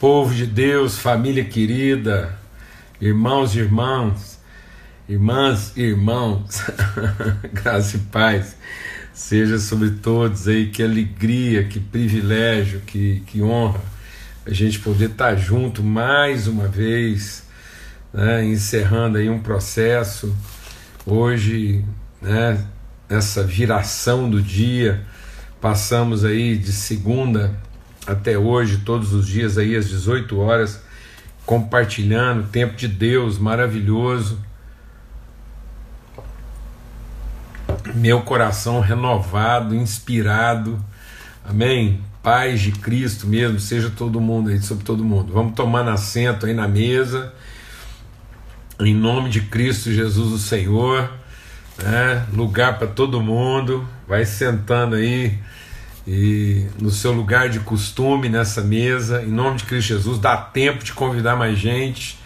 [0.00, 2.38] Povo de Deus, família querida,
[3.00, 4.38] irmãos e irmãs,
[5.08, 6.62] irmãs e irmãos,
[7.52, 8.56] graça e paz
[9.12, 13.80] seja sobre todos aí, que alegria, que privilégio, que, que honra
[14.46, 17.42] a gente poder estar junto mais uma vez,
[18.12, 20.32] né, encerrando aí um processo,
[21.04, 21.84] hoje,
[22.22, 22.64] né,
[23.10, 25.04] nessa viração do dia,
[25.60, 27.66] passamos aí de segunda
[28.08, 30.82] até hoje, todos os dias aí às 18 horas,
[31.44, 34.38] compartilhando tempo de Deus maravilhoso.
[37.94, 40.82] Meu coração renovado, inspirado.
[41.44, 42.00] Amém.
[42.22, 45.32] Paz de Cristo mesmo, seja todo mundo aí, sobre todo mundo.
[45.32, 47.32] Vamos tomando assento aí na mesa.
[48.80, 51.10] Em nome de Cristo Jesus, o Senhor.
[51.82, 52.24] Né?
[52.32, 53.86] Lugar para todo mundo.
[54.06, 55.38] Vai sentando aí
[56.10, 60.82] e no seu lugar de costume nessa mesa, em nome de Cristo Jesus, dá tempo
[60.82, 62.18] de convidar mais gente.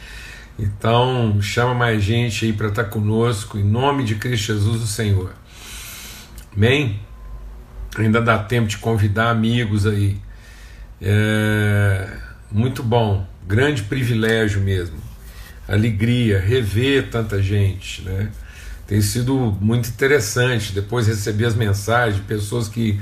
[0.57, 4.87] Então, chama mais gente aí para estar tá conosco, em nome de Cristo Jesus, o
[4.87, 5.33] Senhor.
[6.57, 7.01] Amém?
[7.99, 10.17] Ainda dá tempo de convidar amigos aí.
[11.01, 12.07] É,
[12.53, 14.97] muito bom, grande privilégio mesmo.
[15.67, 18.31] Alegria, rever tanta gente, né?
[18.87, 20.73] Tem sido muito interessante.
[20.73, 23.01] Depois receber as mensagens de pessoas que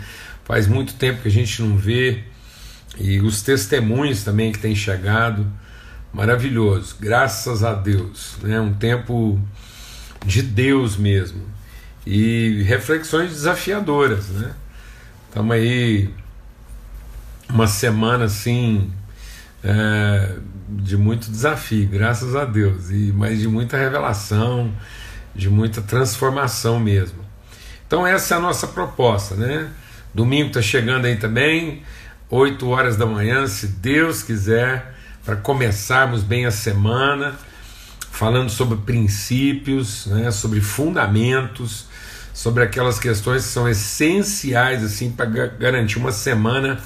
[0.50, 2.24] faz muito tempo que a gente não vê,
[2.98, 5.46] e os testemunhos também que têm chegado,
[6.12, 8.60] maravilhoso, graças a Deus, né?
[8.60, 9.40] um tempo
[10.26, 11.40] de Deus mesmo,
[12.04, 14.52] e reflexões desafiadoras, né?
[15.28, 16.12] Estamos aí
[17.48, 18.90] uma semana assim
[19.62, 20.34] é,
[20.68, 24.74] de muito desafio, graças a Deus, e mas de muita revelação,
[25.32, 27.24] de muita transformação mesmo.
[27.86, 29.70] Então essa é a nossa proposta, né?
[30.14, 31.82] Domingo está chegando aí também,
[32.28, 34.94] 8 horas da manhã, se Deus quiser,
[35.24, 37.34] para começarmos bem a semana,
[38.10, 41.86] falando sobre princípios, né, sobre fundamentos,
[42.32, 46.80] sobre aquelas questões que são essenciais assim para garantir uma semana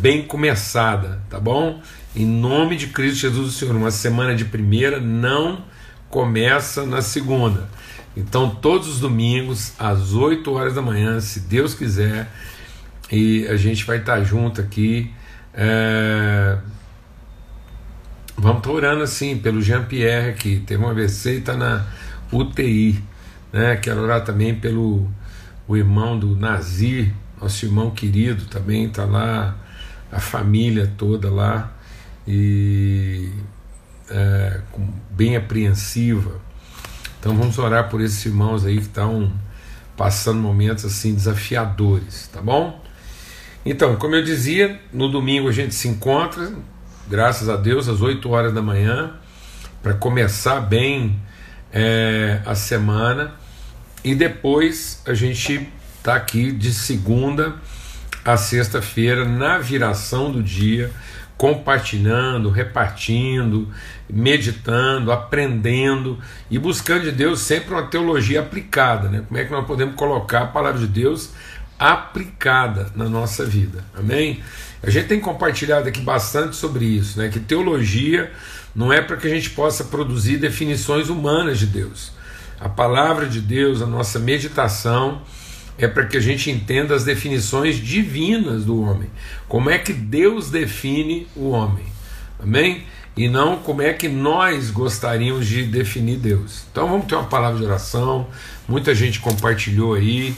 [0.00, 1.80] bem começada, tá bom?
[2.14, 5.64] Em nome de Cristo Jesus, o Senhor, uma semana de primeira não
[6.10, 7.68] começa na segunda.
[8.16, 12.28] Então, todos os domingos, às 8 horas da manhã, se Deus quiser,
[13.10, 15.12] e a gente vai estar junto aqui.
[15.54, 16.58] É...
[18.36, 21.86] Vamos estar orando assim pelo Jean-Pierre aqui, teve um AVC e está na
[22.32, 23.02] UTI.
[23.52, 23.76] Né?
[23.76, 25.08] Quero orar também pelo
[25.66, 29.56] o irmão do Nazir, nosso irmão querido também, está lá,
[30.10, 31.72] a família toda lá,
[32.26, 33.30] e
[34.08, 34.60] é,
[35.10, 36.40] bem apreensiva.
[37.20, 39.30] Então vamos orar por esses irmãos aí que estão
[39.96, 42.82] passando momentos assim desafiadores, tá bom?
[43.70, 46.54] Então, como eu dizia, no domingo a gente se encontra,
[47.06, 49.12] graças a Deus, às 8 horas da manhã,
[49.82, 51.20] para começar bem
[51.70, 53.34] é, a semana.
[54.02, 55.68] E depois a gente
[55.98, 57.56] está aqui de segunda
[58.24, 60.90] a sexta-feira, na viração do dia,
[61.36, 63.68] compartilhando, repartindo,
[64.08, 66.18] meditando, aprendendo
[66.50, 69.10] e buscando de Deus sempre uma teologia aplicada.
[69.10, 69.24] Né?
[69.28, 71.34] Como é que nós podemos colocar a palavra de Deus
[71.78, 73.84] aplicada na nossa vida.
[73.96, 74.42] Amém?
[74.82, 77.28] A gente tem compartilhado aqui bastante sobre isso, né?
[77.28, 78.32] Que teologia
[78.74, 82.12] não é para que a gente possa produzir definições humanas de Deus.
[82.60, 85.22] A palavra de Deus, a nossa meditação
[85.78, 89.08] é para que a gente entenda as definições divinas do homem.
[89.46, 91.86] Como é que Deus define o homem?
[92.40, 92.84] Amém?
[93.16, 96.64] E não como é que nós gostaríamos de definir Deus.
[96.70, 98.28] Então vamos ter uma palavra de oração.
[98.68, 100.36] Muita gente compartilhou aí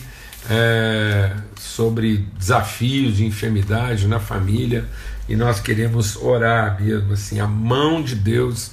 [0.49, 4.84] é, sobre desafios de enfermidade na família
[5.28, 8.73] e nós queremos orar mesmo assim, a mão de Deus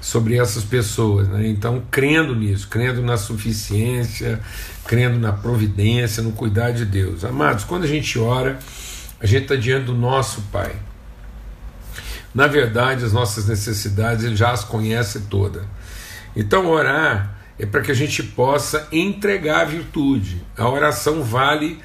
[0.00, 1.28] sobre essas pessoas.
[1.28, 1.48] Né?
[1.48, 4.40] Então, crendo nisso, crendo na suficiência,
[4.86, 7.24] crendo na providência, no cuidar de Deus.
[7.24, 8.58] Amados, quando a gente ora,
[9.20, 10.74] a gente está diante do nosso Pai.
[12.34, 15.64] Na verdade, as nossas necessidades ele já as conhece toda.
[16.34, 20.42] Então, orar é para que a gente possa entregar a virtude.
[20.58, 21.78] A oração vale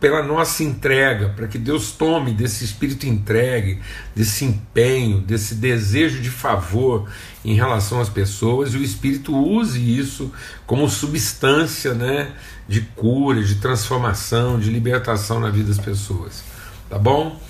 [0.00, 3.78] pela nossa entrega, para que Deus tome desse espírito entregue,
[4.12, 7.08] desse empenho, desse desejo de favor
[7.44, 10.32] em relação às pessoas e o espírito use isso
[10.66, 12.32] como substância, né,
[12.68, 16.42] de cura, de transformação, de libertação na vida das pessoas.
[16.90, 17.40] Tá bom?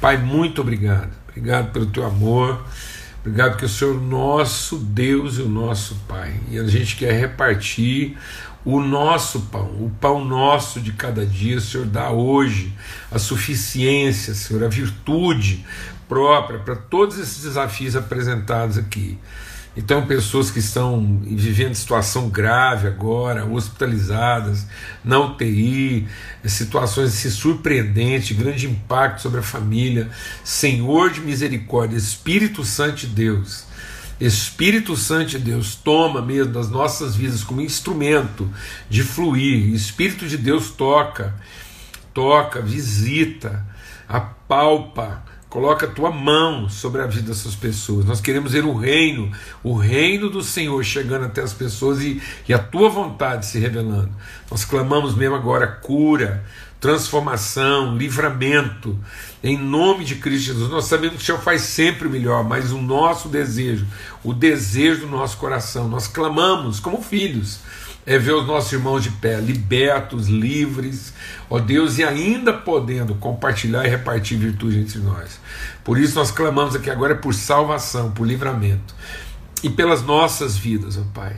[0.00, 1.12] Pai, muito obrigado.
[1.28, 2.66] Obrigado pelo teu amor.
[3.24, 6.40] Obrigado que o Senhor é o nosso Deus e o nosso Pai.
[6.50, 8.16] E a gente quer repartir
[8.64, 12.72] o nosso pão, o pão nosso de cada dia, Senhor, dá hoje
[13.10, 15.64] a suficiência, Senhor, a virtude
[16.08, 19.18] própria para todos esses desafios apresentados aqui.
[19.74, 24.66] Então, pessoas que estão vivendo situação grave agora, hospitalizadas,
[25.02, 26.06] na UTI,
[26.44, 30.10] situações assim, surpreendentes, grande impacto sobre a família.
[30.44, 33.64] Senhor de misericórdia, Espírito Santo de Deus,
[34.20, 38.48] Espírito Santo de Deus, toma mesmo das nossas vidas como instrumento
[38.90, 39.74] de fluir.
[39.74, 41.34] Espírito de Deus toca,
[42.12, 43.66] toca, visita,
[44.06, 48.06] apalpa Coloca a tua mão sobre a vida dessas pessoas.
[48.06, 49.30] Nós queremos ver o reino,
[49.62, 54.08] o reino do Senhor chegando até as pessoas e, e a tua vontade se revelando.
[54.50, 56.42] Nós clamamos mesmo agora cura,
[56.80, 58.98] transformação, livramento,
[59.44, 60.70] em nome de Cristo Jesus.
[60.70, 63.86] Nós sabemos que o Senhor faz sempre o melhor, mas o nosso desejo,
[64.24, 67.60] o desejo do nosso coração, nós clamamos como filhos
[68.04, 71.12] é ver os nossos irmãos de pé, libertos, livres,
[71.48, 75.38] ó Deus, e ainda podendo compartilhar e repartir virtude entre nós.
[75.84, 78.94] Por isso nós clamamos aqui agora por salvação, por livramento
[79.62, 81.36] e pelas nossas vidas, ó Pai,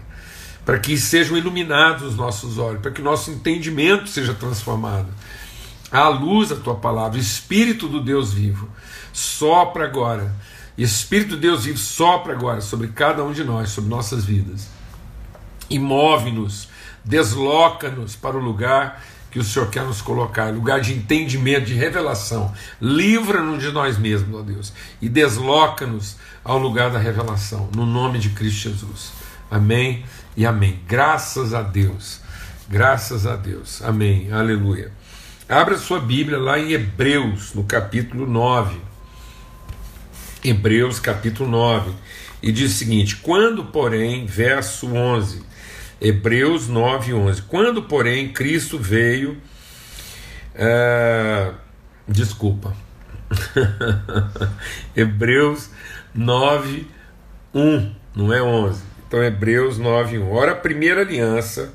[0.65, 5.09] para que sejam iluminados os nossos olhos, para que o nosso entendimento seja transformado.
[5.91, 8.69] À luz da tua palavra, Espírito do Deus vivo,
[9.13, 10.35] sopra agora.
[10.77, 14.74] Espírito do Deus vivo, sopra agora sobre cada um de nós, sobre nossas vidas
[15.69, 16.69] e move-nos,
[17.05, 19.03] desloca-nos para o lugar
[19.35, 22.55] que o Senhor quer nos colocar, lugar de entendimento, de revelação.
[22.81, 24.73] Livra-nos de nós mesmos, ó Deus,
[25.03, 29.13] e desloca-nos ao lugar da revelação, no nome de Cristo Jesus.
[29.51, 30.05] Amém
[30.37, 30.79] e amém.
[30.87, 32.21] Graças a Deus.
[32.69, 33.83] Graças a Deus.
[33.83, 34.33] Amém.
[34.33, 34.93] Aleluia.
[35.49, 38.81] Abra sua Bíblia lá em Hebreus, no capítulo 9.
[40.45, 41.91] Hebreus, capítulo 9.
[42.41, 45.54] E diz o seguinte: Quando, porém, verso 11
[46.01, 47.43] Hebreus 9, 11.
[47.43, 49.37] Quando, porém, Cristo veio.
[50.55, 51.53] É,
[52.07, 52.77] desculpa.
[54.95, 55.71] Hebreus
[56.15, 56.87] 9,
[57.55, 58.83] 1, não é 11.
[59.07, 60.31] Então, Hebreus 9, 1.
[60.31, 61.73] Ora, a primeira aliança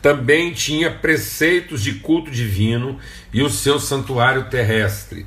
[0.00, 2.98] também tinha preceitos de culto divino
[3.32, 5.26] e o seu santuário terrestre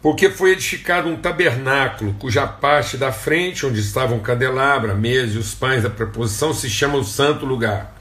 [0.00, 5.34] porque foi edificado um tabernáculo, cuja parte da frente, onde estavam o candelabro, a mesa
[5.34, 7.96] e os pães da preposição, se chama o Santo Lugar.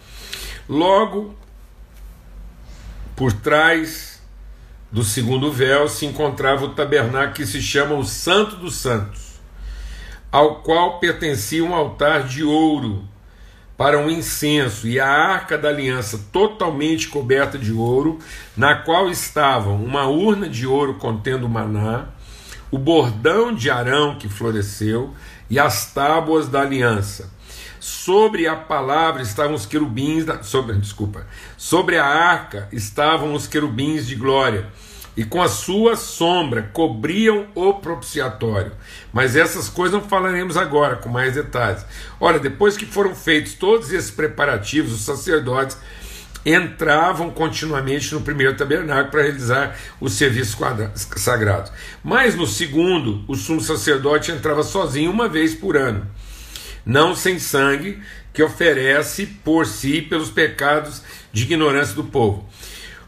[0.69, 1.35] Logo,
[3.15, 4.21] por trás
[4.91, 9.39] do segundo véu se encontrava o tabernáculo que se chama o Santo dos Santos,
[10.31, 13.07] ao qual pertencia um altar de ouro
[13.77, 18.17] para um incenso e a arca da aliança totalmente coberta de ouro,
[18.55, 22.07] na qual estavam uma urna de ouro contendo maná,
[22.71, 25.13] o bordão de Arão que floresceu
[25.49, 27.31] e as tábuas da aliança.
[27.79, 34.07] Sobre a palavra estavam os querubins, da, sobre, desculpa, sobre a arca estavam os querubins
[34.07, 34.67] de glória
[35.17, 38.71] e com a sua sombra cobriam o propiciatório.
[39.11, 41.83] Mas essas coisas não falaremos agora com mais detalhes.
[42.19, 45.75] Ora, depois que foram feitos todos esses preparativos, os sacerdotes
[46.45, 50.55] entravam continuamente no primeiro tabernáculo para realizar os serviços
[51.17, 51.71] sagrados.
[52.03, 56.07] Mas no segundo, o sumo sacerdote entrava sozinho uma vez por ano,
[56.85, 57.99] não sem sangue,
[58.31, 61.01] que oferece por si pelos pecados
[61.33, 62.47] de ignorância do povo.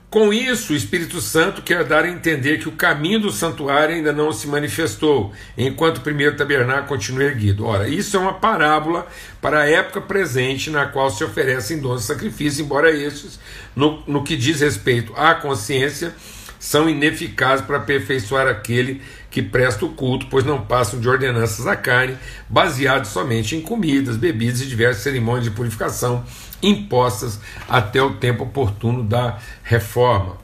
[0.09, 4.11] Com isso, o Espírito Santo quer dar a entender que o caminho do santuário ainda
[4.11, 7.63] não se manifestou, enquanto o primeiro tabernáculo continua erguido.
[7.63, 9.07] Ora, isso é uma parábola
[9.39, 13.39] para a época presente na qual se oferecem dons de sacrifício, embora estes,
[13.75, 16.11] no, no que diz respeito à consciência,
[16.59, 21.75] são ineficazes para aperfeiçoar aquele que presta o culto, pois não passam de ordenanças da
[21.75, 22.17] carne,
[22.49, 26.23] baseados somente em comidas, bebidas e diversas cerimônias de purificação
[26.61, 30.37] impostas até o tempo oportuno da reforma.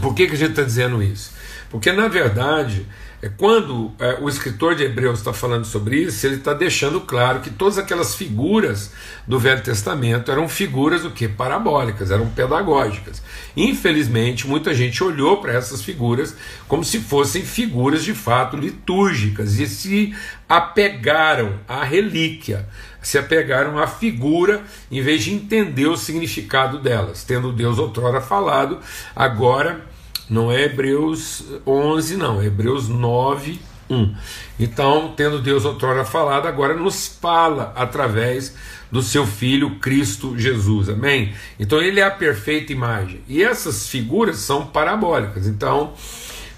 [0.00, 1.32] Por que, que a gente está dizendo isso?
[1.70, 2.86] Porque, na verdade,
[3.22, 7.40] é quando é, o escritor de Hebreus está falando sobre isso, ele está deixando claro
[7.40, 8.92] que todas aquelas figuras
[9.26, 13.22] do Velho Testamento eram figuras o que parabólicas, eram pedagógicas.
[13.56, 16.36] Infelizmente, muita gente olhou para essas figuras
[16.68, 20.14] como se fossem figuras de fato litúrgicas e se
[20.46, 22.68] apegaram à relíquia,
[23.00, 28.78] se apegaram à figura em vez de entender o significado delas, tendo Deus outrora falado,
[29.14, 29.95] agora
[30.28, 34.14] não é Hebreus 11, não, é Hebreus 9, 1.
[34.58, 38.54] Então, tendo Deus outrora falado, agora nos fala através
[38.90, 40.88] do seu Filho Cristo Jesus.
[40.88, 41.34] Amém?
[41.58, 43.20] Então, ele é a perfeita imagem.
[43.28, 45.46] E essas figuras são parabólicas.
[45.46, 45.92] Então,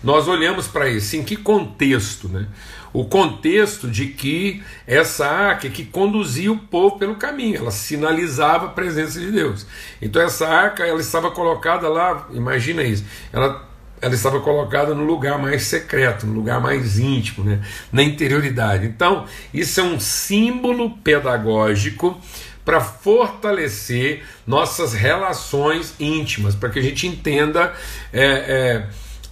[0.03, 1.17] nós olhamos para isso.
[1.17, 2.29] Em que contexto?
[2.29, 2.47] Né?
[2.93, 8.71] O contexto de que essa arca que conduzia o povo pelo caminho, ela sinalizava a
[8.71, 9.67] presença de Deus.
[10.01, 13.69] Então essa arca ela estava colocada lá, imagina isso, ela
[14.01, 17.61] ela estava colocada no lugar mais secreto, no lugar mais íntimo, né?
[17.91, 18.87] na interioridade.
[18.87, 22.17] Então, isso é um símbolo pedagógico
[22.65, 27.73] para fortalecer nossas relações íntimas, para que a gente entenda
[28.13, 28.87] é, é,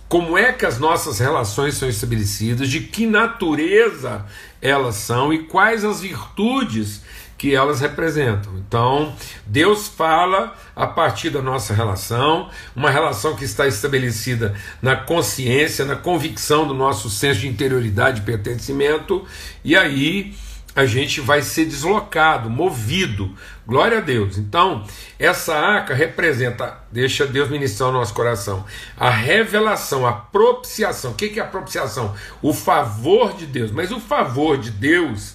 [0.08, 4.24] como é que as nossas relações são estabelecidas, de que natureza
[4.62, 7.02] elas são e quais as virtudes
[7.36, 8.56] que elas representam.
[8.56, 15.84] Então, Deus fala a partir da nossa relação, uma relação que está estabelecida na consciência,
[15.84, 19.24] na convicção do nosso senso de interioridade e pertencimento,
[19.62, 20.34] e aí
[20.76, 23.34] a gente vai ser deslocado, movido.
[23.66, 24.36] Glória a Deus.
[24.36, 24.84] Então,
[25.18, 31.12] essa arca representa, deixa Deus ministrar o nosso coração, a revelação, a propiciação.
[31.12, 32.14] O que é a propiciação?
[32.42, 33.70] O favor de Deus.
[33.70, 35.34] Mas o favor de Deus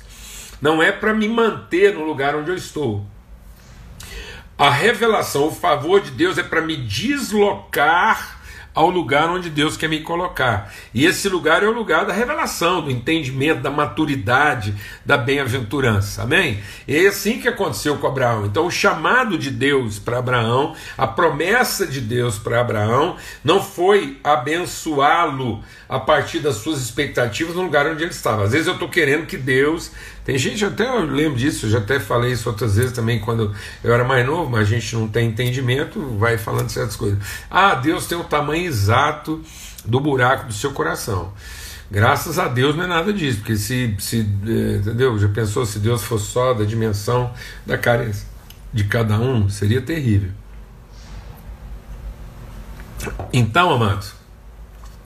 [0.61, 3.03] não é para me manter no lugar onde eu estou.
[4.55, 8.40] A revelação, o favor de Deus é para me deslocar
[8.73, 10.73] ao lugar onde Deus quer me colocar.
[10.93, 14.73] E esse lugar é o lugar da revelação, do entendimento, da maturidade,
[15.05, 16.23] da bem-aventurança.
[16.23, 16.59] Amém?
[16.87, 18.45] E é assim que aconteceu com Abraão.
[18.45, 24.19] Então, o chamado de Deus para Abraão, a promessa de Deus para Abraão, não foi
[24.23, 28.45] abençoá-lo a partir das suas expectativas no lugar onde ele estava.
[28.45, 29.91] Às vezes eu estou querendo que Deus
[30.23, 33.93] tem gente, até eu lembro disso, já até falei isso outras vezes também quando eu
[33.93, 37.17] era mais novo, mas a gente não tem entendimento, vai falando certas coisas.
[37.49, 39.41] Ah, Deus tem o tamanho exato
[39.83, 41.33] do buraco do seu coração.
[41.89, 45.17] Graças a Deus não é nada disso, porque se, se eh, entendeu?
[45.19, 47.33] Já pensou se Deus fosse só da dimensão
[47.65, 48.25] da carência
[48.71, 50.31] de cada um, seria terrível.
[53.33, 54.13] Então, amados,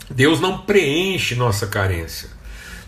[0.10, 2.35] Deus não preenche nossa carência.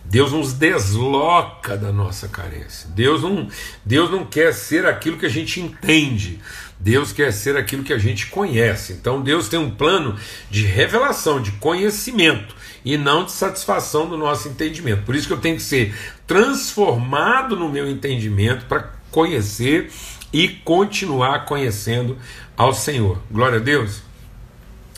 [0.10, 2.90] Deus nos desloca da nossa carência.
[2.96, 3.48] Deus não,
[3.84, 6.40] Deus não quer ser aquilo que a gente entende.
[6.80, 8.94] Deus quer ser aquilo que a gente conhece.
[8.94, 10.18] Então Deus tem um plano
[10.50, 15.04] de revelação, de conhecimento e não de satisfação do nosso entendimento.
[15.04, 15.94] Por isso que eu tenho que ser
[16.26, 19.92] transformado no meu entendimento para conhecer
[20.32, 22.18] e continuar conhecendo
[22.56, 23.22] ao Senhor.
[23.30, 24.02] Glória a Deus.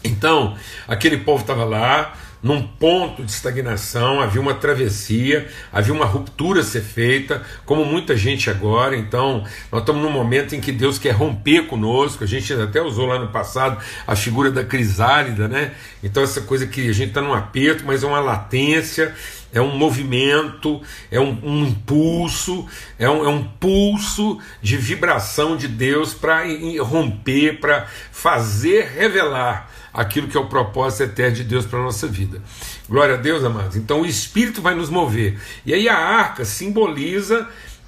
[0.04, 6.62] Então, aquele povo estava lá, num ponto de estagnação, havia uma travessia, havia uma ruptura
[6.62, 8.96] a ser feita, como muita gente agora.
[8.96, 12.24] Então, nós estamos num momento em que Deus quer romper conosco.
[12.24, 15.74] A gente até usou lá no passado a figura da crisálida, né?
[16.02, 19.14] Então, essa coisa que a gente está num aperto, mas é uma latência,
[19.52, 20.82] é um movimento,
[21.12, 22.68] é um, um impulso,
[22.98, 26.44] é um, é um pulso de vibração de Deus para
[26.82, 32.08] romper, para fazer revelar aquilo que é o propósito eterno de Deus para a nossa
[32.08, 32.42] vida.
[32.88, 33.76] Glória a Deus, amados.
[33.76, 35.40] Então o Espírito vai nos mover.
[35.66, 37.48] E aí a arca simboliza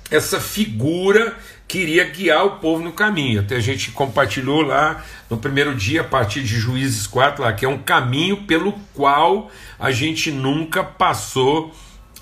[0.10, 3.40] essa figura que iria guiar o povo no caminho.
[3.40, 7.64] Até a gente compartilhou lá no primeiro dia, a partir de Juízes 4, lá, que
[7.64, 11.74] é um caminho pelo qual a gente nunca passou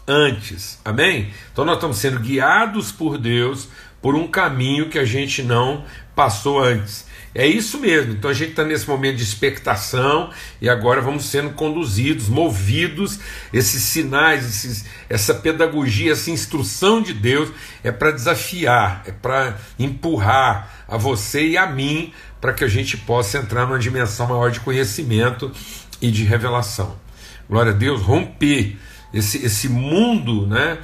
[0.07, 0.79] antes.
[0.85, 1.31] Amém?
[1.51, 3.67] Então nós estamos sendo guiados por Deus
[3.99, 5.83] por um caminho que a gente não
[6.15, 7.08] passou antes.
[7.39, 8.11] É isso mesmo.
[8.11, 10.29] Então a gente está nesse momento de expectação
[10.59, 13.17] e agora vamos sendo conduzidos, movidos.
[13.53, 17.49] Esses sinais, esses, essa pedagogia, essa instrução de Deus
[17.81, 22.97] é para desafiar, é para empurrar a você e a mim para que a gente
[22.97, 25.49] possa entrar numa dimensão maior de conhecimento
[26.01, 26.97] e de revelação.
[27.49, 28.77] Glória a Deus, romper
[29.13, 30.77] esse, esse mundo, né?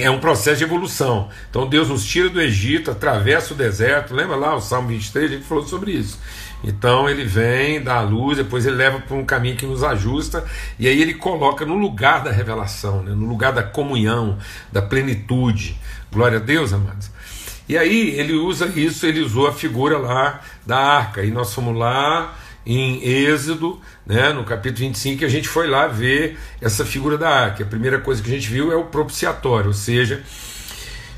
[0.00, 1.28] É um processo de evolução.
[1.50, 4.14] Então Deus nos tira do Egito, atravessa o deserto.
[4.14, 5.30] Lembra lá o Salmo 23?
[5.30, 6.18] A gente falou sobre isso.
[6.64, 10.44] Então ele vem, dá a luz, depois ele leva para um caminho que nos ajusta,
[10.78, 13.12] e aí ele coloca no lugar da revelação, né?
[13.12, 14.38] no lugar da comunhão,
[14.70, 15.76] da plenitude.
[16.12, 17.10] Glória a Deus, amados.
[17.68, 21.76] E aí ele usa isso, ele usou a figura lá da arca, e nós fomos
[21.76, 27.18] lá em Êxodo, né, no capítulo 25, que a gente foi lá ver essa figura
[27.18, 27.64] da arca.
[27.64, 30.22] A primeira coisa que a gente viu é o propiciatório, ou seja,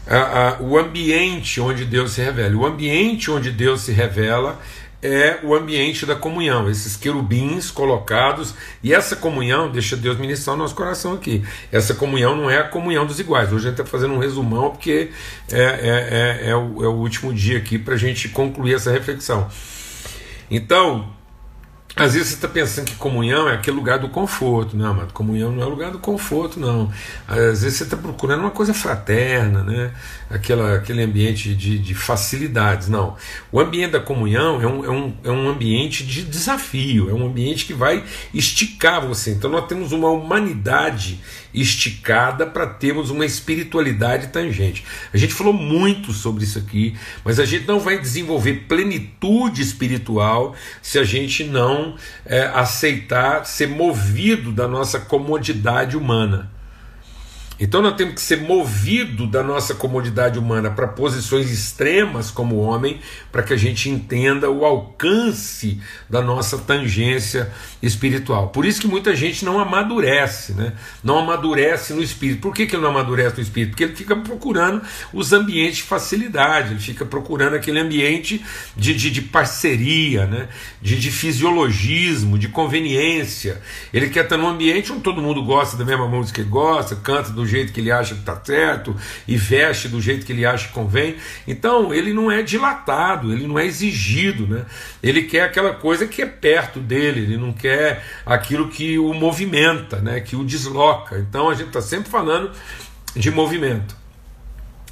[0.06, 2.54] a, a, o ambiente onde Deus se revela.
[2.56, 4.60] O ambiente onde Deus se revela
[5.04, 10.58] é o ambiente da comunhão, esses querubins colocados, e essa comunhão, deixa Deus ministrar o
[10.58, 11.44] nosso coração aqui.
[11.70, 13.52] Essa comunhão não é a comunhão dos iguais.
[13.52, 15.10] Hoje a gente está fazendo um resumão, porque
[15.52, 18.90] é, é, é, é, o, é o último dia aqui para a gente concluir essa
[18.90, 19.46] reflexão.
[20.50, 21.12] Então,
[21.96, 25.52] Às vezes você está pensando que comunhão é aquele lugar do conforto, não, mas comunhão
[25.52, 26.90] não é lugar do conforto, não.
[27.28, 29.92] Às vezes você está procurando uma coisa fraterna, né?
[30.28, 33.16] Aquela, aquele ambiente de, de facilidades, não.
[33.52, 37.26] O ambiente da comunhão é um, é, um, é um ambiente de desafio, é um
[37.26, 39.30] ambiente que vai esticar você.
[39.30, 41.20] Então nós temos uma humanidade
[41.54, 44.84] esticada para termos uma espiritualidade tangente.
[45.12, 50.54] A gente falou muito sobre isso aqui, mas a gente não vai desenvolver plenitude espiritual
[50.82, 51.96] se a gente não
[52.26, 56.53] é, aceitar ser movido da nossa comodidade humana.
[57.58, 62.98] Então nós temos que ser movido da nossa comodidade humana para posições extremas como homem,
[63.30, 65.80] para que a gente entenda o alcance
[66.10, 68.48] da nossa tangência espiritual.
[68.48, 70.72] Por isso que muita gente não amadurece, né?
[71.02, 72.40] Não amadurece no espírito.
[72.40, 73.70] Por que, que ele não amadurece no espírito?
[73.70, 74.82] Porque ele fica procurando
[75.12, 78.44] os ambientes de facilidade, ele fica procurando aquele ambiente
[78.76, 80.48] de, de, de parceria, né?
[80.82, 83.62] De, de fisiologismo, de conveniência.
[83.92, 86.96] Ele quer estar num ambiente onde todo mundo gosta da mesma música que ele gosta,
[86.96, 88.96] canta do jeito que ele acha que está certo
[89.26, 91.16] e veste do jeito que ele acha que convém.
[91.46, 94.64] Então ele não é dilatado, ele não é exigido, né?
[95.02, 100.00] Ele quer aquela coisa que é perto dele, ele não quer aquilo que o movimenta,
[100.00, 100.20] né?
[100.20, 101.18] Que o desloca.
[101.18, 102.50] Então a gente está sempre falando
[103.14, 104.04] de movimento.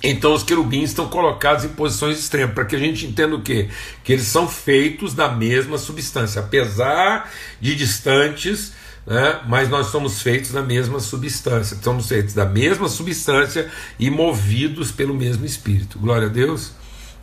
[0.02, 3.68] Então os querubins estão colocados em posições extremas, para que a gente entenda o quê?
[4.02, 8.72] Que eles são feitos da mesma substância, apesar de distantes,
[9.06, 9.40] né?
[9.46, 15.14] mas nós somos feitos da mesma substância, somos feitos da mesma substância e movidos pelo
[15.14, 15.98] mesmo Espírito.
[15.98, 16.72] Glória a Deus.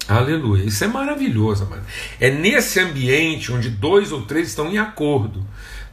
[0.07, 0.63] Aleluia.
[0.63, 1.83] Isso é maravilhoso, mano.
[2.19, 5.45] É nesse ambiente onde dois ou três estão em acordo,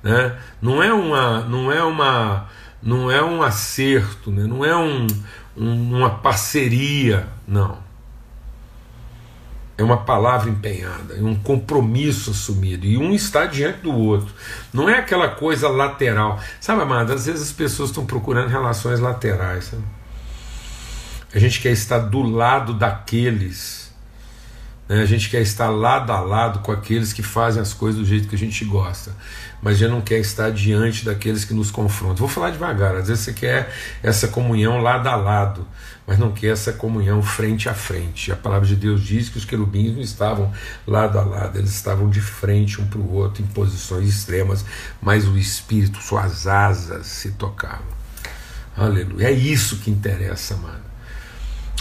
[0.02, 0.36] né?
[0.60, 2.48] Não é uma, não é uma,
[2.82, 4.44] não é um acerto, né?
[4.44, 5.06] Não é um,
[5.54, 7.85] um uma parceria, não
[9.78, 14.32] é uma palavra empenhada, é um compromisso assumido, e um está diante do outro.
[14.72, 16.40] Não é aquela coisa lateral.
[16.60, 19.66] Sabe, amado, às vezes as pessoas estão procurando relações laterais.
[19.66, 19.82] Sabe?
[21.34, 23.85] A gente quer estar do lado daqueles.
[24.88, 25.02] Né?
[25.02, 28.28] A gente quer estar lado a lado com aqueles que fazem as coisas do jeito
[28.28, 29.12] que a gente gosta
[29.66, 32.16] mas já não quer estar diante daqueles que nos confrontam.
[32.16, 35.66] Vou falar devagar, às vezes você quer essa comunhão lado a lado,
[36.06, 38.30] mas não quer essa comunhão frente a frente.
[38.30, 40.52] A palavra de Deus diz que os querubins não estavam
[40.86, 44.64] lado a lado, eles estavam de frente um para o outro em posições extremas,
[45.00, 47.96] mas o Espírito, suas asas se tocavam.
[48.76, 49.28] Aleluia.
[49.28, 50.85] É isso que interessa, mano.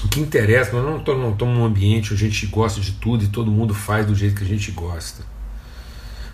[0.05, 3.27] O que interessa, nós não estamos num ambiente onde a gente gosta de tudo e
[3.27, 5.23] todo mundo faz do jeito que a gente gosta.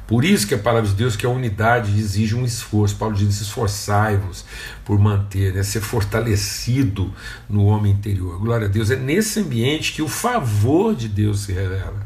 [0.06, 2.98] Por isso que a palavra de Deus que a unidade exige um esforço.
[2.98, 4.44] Paulo diz: esforçai-vos
[4.84, 7.14] por manter, né, ser fortalecido
[7.50, 8.38] no homem interior.
[8.40, 8.92] Glória a Deus.
[8.92, 12.06] É nesse ambiente que o favor de Deus se revela.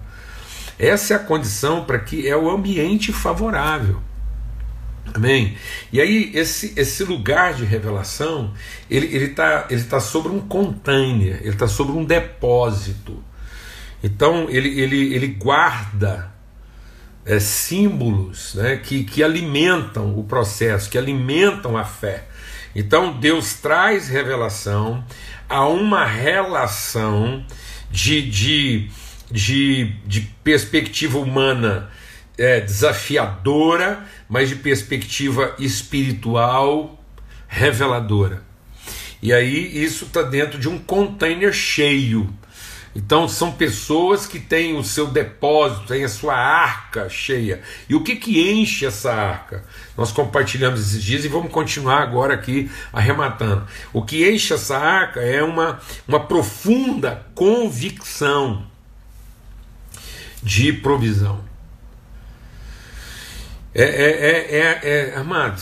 [0.78, 4.00] Essa é a condição para que é o ambiente favorável.
[5.14, 5.56] Amém?
[5.92, 8.54] E aí, esse, esse lugar de revelação,
[8.90, 13.24] ele está ele tá, ele tá sobre um container, ele está sobre um depósito.
[14.04, 16.34] Então, ele, ele, ele guarda
[17.26, 22.26] é, símbolos né, que, que alimentam o processo, que alimentam a fé.
[22.76, 25.04] Então Deus traz revelação
[25.50, 27.44] a uma relação
[27.90, 28.90] de, de,
[29.32, 31.90] de, de perspectiva humana
[32.38, 37.00] é, desafiadora, mas de perspectiva espiritual
[37.48, 38.44] reveladora.
[39.22, 42.32] E aí isso está dentro de um container cheio.
[42.96, 47.62] Então são pessoas que têm o seu depósito, têm a sua arca cheia.
[47.90, 49.66] E o que que enche essa arca?
[49.98, 53.68] Nós compartilhamos esses dias e vamos continuar agora aqui arrematando.
[53.92, 58.66] O que enche essa arca é uma, uma profunda convicção
[60.42, 61.55] de provisão.
[63.78, 65.62] É, é, é, é, é amado,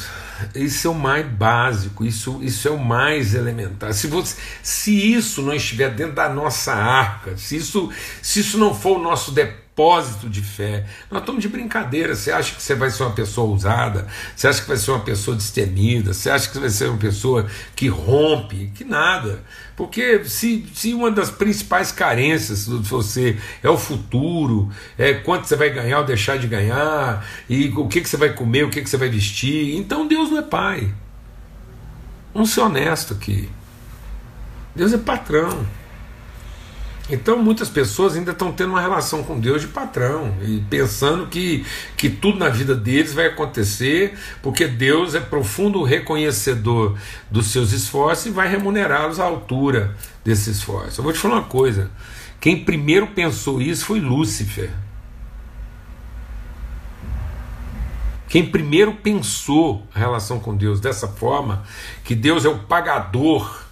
[0.53, 3.91] isso é o mais básico, isso, isso é o mais elementar.
[3.93, 8.75] Se, você, se isso não estiver dentro da nossa arca, se isso, se isso não
[8.75, 10.85] for o nosso depósito, propósito de fé.
[11.09, 12.15] Nós estamos de brincadeira.
[12.15, 14.07] Você acha que você vai ser uma pessoa ousada?
[14.35, 16.13] Você acha que vai ser uma pessoa destemida?
[16.13, 18.71] Você acha que vai ser uma pessoa que rompe?
[18.75, 19.43] Que nada.
[19.75, 25.55] Porque se, se uma das principais carências de você é o futuro, é quanto você
[25.55, 28.81] vai ganhar ou deixar de ganhar, e o que, que você vai comer, o que,
[28.81, 30.93] que você vai vestir, então Deus não é pai.
[32.33, 33.49] Vamos ser honesto aqui.
[34.75, 35.65] Deus é patrão.
[37.09, 41.65] Então muitas pessoas ainda estão tendo uma relação com Deus de patrão e pensando que,
[41.97, 46.97] que tudo na vida deles vai acontecer porque Deus é profundo reconhecedor
[47.29, 51.01] dos seus esforços e vai remunerá-los à altura desse esforço.
[51.01, 51.91] Eu vou te falar uma coisa:
[52.39, 54.69] quem primeiro pensou isso foi Lúcifer.
[58.29, 61.63] Quem primeiro pensou a relação com Deus dessa forma,
[62.03, 63.62] que Deus é o pagador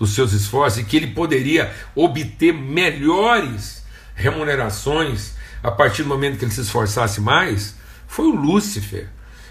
[0.00, 3.84] dos seus esforços e que ele poderia obter melhores
[4.14, 7.76] remunerações a partir do momento que ele se esforçasse mais,
[8.08, 9.08] foi o Lúcifer.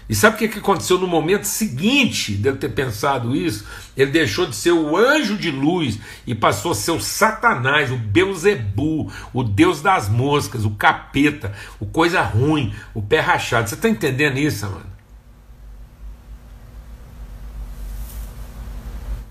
[0.08, 3.64] E sabe o que aconteceu no momento seguinte dele ter pensado isso?
[3.96, 7.96] Ele deixou de ser o anjo de luz e passou a ser o Satanás, o
[7.96, 13.68] Beuzebu, o Deus das moscas, o capeta, o coisa ruim, o pé rachado.
[13.68, 14.89] Você está entendendo isso, mano?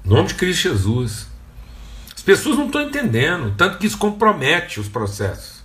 [0.10, 1.28] Nome de Cristo Jesus.
[2.16, 5.64] As pessoas não estão entendendo, tanto que isso compromete os processos.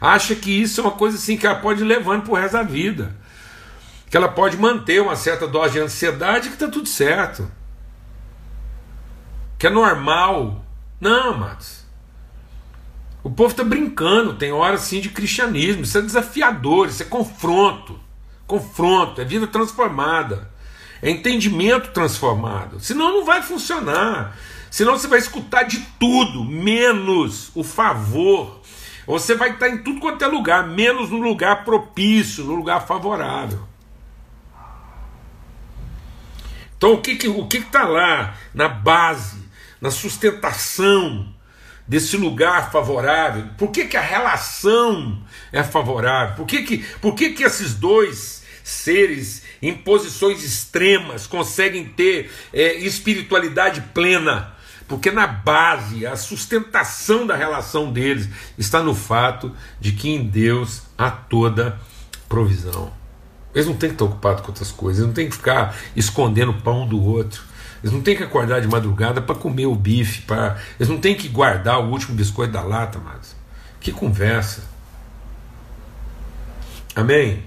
[0.00, 2.54] Acha que isso é uma coisa assim que ela pode ir levando para o resto
[2.54, 3.14] da vida
[4.14, 7.50] que ela pode manter uma certa dose de ansiedade que está tudo certo.
[9.58, 10.64] Que é normal.
[11.00, 11.84] Não, amados.
[13.24, 17.98] O povo está brincando, tem hora sim de cristianismo, isso é desafiador, isso é confronto.
[18.46, 20.48] Confronto, é vida transformada,
[21.04, 22.80] é entendimento transformado.
[22.80, 24.34] Senão não vai funcionar.
[24.70, 28.62] Senão você vai escutar de tudo, menos o favor.
[29.06, 33.60] Você vai estar em tudo quanto é lugar, menos no lugar propício, no lugar favorável.
[36.78, 39.42] Então, o que que o que está lá na base,
[39.82, 41.28] na sustentação
[41.86, 43.44] desse lugar favorável?
[43.58, 46.34] Por que, que a relação é favorável?
[46.34, 52.74] Por que, que, por que, que esses dois seres em posições extremas conseguem ter é,
[52.74, 54.54] espiritualidade plena?
[54.86, 60.82] Porque na base, a sustentação da relação deles está no fato de que em Deus
[60.96, 61.78] há toda
[62.28, 62.92] provisão.
[63.54, 66.50] Eles não têm que estar ocupados com outras coisas, eles não têm que ficar escondendo
[66.50, 67.42] o pão do outro.
[67.82, 70.56] Eles não têm que acordar de madrugada para comer o bife, pra...
[70.78, 73.36] eles não têm que guardar o último biscoito da lata, mas
[73.80, 74.64] que conversa.
[76.96, 77.44] Amém?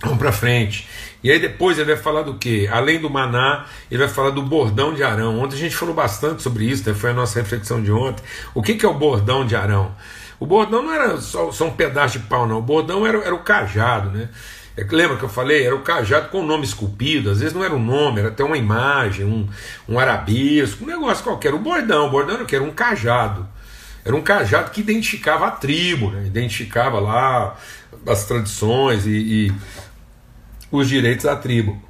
[0.00, 0.86] Vamos para frente.
[1.22, 2.68] E aí depois ele vai falar do que?
[2.68, 5.40] Além do maná, ele vai falar do bordão de Arão.
[5.40, 6.94] Ontem a gente falou bastante sobre isso, né?
[6.94, 8.22] foi a nossa reflexão de ontem.
[8.54, 9.94] O que, que é o bordão de Arão?
[10.38, 12.58] O bordão não era só, só um pedaço de pau, não.
[12.58, 14.28] O bordão era, era o cajado, né?
[14.76, 15.64] É, lembra que eu falei?
[15.64, 18.44] Era o cajado com o nome esculpido, às vezes não era um nome, era até
[18.44, 19.48] uma imagem, um,
[19.88, 21.54] um arabesco, um negócio qualquer.
[21.54, 22.54] O bordão, o bordão era o que?
[22.54, 23.48] Era um cajado.
[24.06, 26.26] Era um cajado que identificava a tribo, né?
[26.26, 27.56] identificava lá
[28.06, 29.52] as tradições e, e
[30.70, 31.82] os direitos da tribo.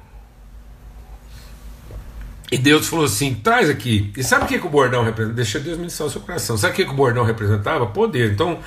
[2.51, 4.11] E Deus falou assim: traz aqui.
[4.17, 5.35] E sabe o que, que o bordão representa?
[5.35, 6.57] Deixa Deus ministrar o seu coração.
[6.57, 7.85] Sabe o que, que o bordão representava?
[7.85, 8.31] Poder.
[8.31, 8.61] Então,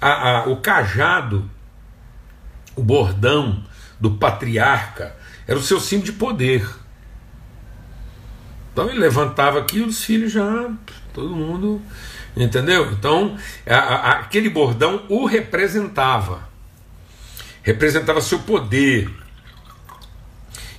[0.00, 1.48] a, a, o cajado
[2.74, 3.64] o bordão
[3.98, 5.16] do patriarca
[5.46, 6.68] era o seu símbolo de poder.
[8.72, 10.70] Então ele levantava aqui os filhos já,
[11.14, 11.80] todo mundo,
[12.36, 12.92] entendeu?
[12.92, 16.48] Então a, a, aquele bordão o representava,
[17.62, 19.10] representava seu poder,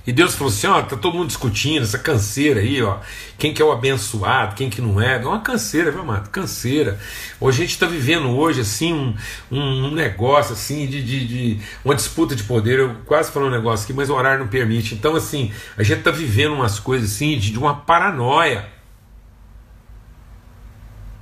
[0.08, 2.96] e Deus falou assim: ó, tá todo mundo discutindo essa canseira aí, ó.
[3.36, 5.16] Quem que é o abençoado, quem que não é.
[5.16, 6.30] É uma canseira, viu, amado?
[6.30, 6.98] Canseira.
[7.38, 9.14] Hoje a gente está vivendo hoje, assim, um,
[9.50, 12.78] um, negócio, assim, de, de, de, uma disputa de poder.
[12.78, 14.94] Eu quase falei um negócio aqui, mas o horário não permite.
[14.94, 18.77] Então, assim, a gente está vivendo umas coisas, assim, de, de uma paranoia.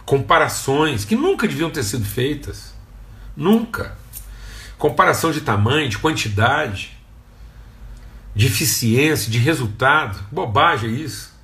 [0.07, 2.75] Comparações que nunca deviam ter sido feitas.
[3.37, 3.99] Nunca.
[4.79, 6.97] Comparação de tamanho, de quantidade
[8.37, 10.23] de eficiência, de resultado.
[10.31, 11.35] Bobagem isso.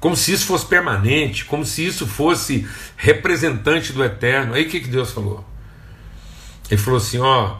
[0.00, 4.54] Como se isso fosse permanente, como se isso fosse representante do eterno.
[4.54, 5.44] Aí o que, que Deus falou?
[6.68, 7.58] Ele falou assim: ó,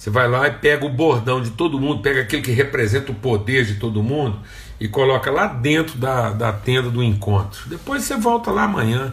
[0.00, 3.14] você vai lá e pega o bordão de todo mundo, pega aquele que representa o
[3.14, 4.38] poder de todo mundo
[4.80, 7.68] e coloca lá dentro da, da tenda do encontro.
[7.68, 9.12] Depois você volta lá amanhã.